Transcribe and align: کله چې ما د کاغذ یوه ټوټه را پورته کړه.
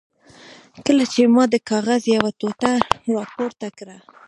کله 0.85 1.03
چې 1.13 1.21
ما 1.35 1.43
د 1.53 1.55
کاغذ 1.69 2.01
یوه 2.15 2.31
ټوټه 2.39 2.73
را 3.13 3.23
پورته 3.35 3.67
کړه. 3.77 3.97